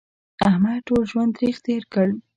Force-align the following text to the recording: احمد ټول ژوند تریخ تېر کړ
احمد 0.49 0.77
ټول 0.87 1.01
ژوند 1.11 1.31
تریخ 1.37 1.55
تېر 1.65 1.83
کړ 1.93 2.07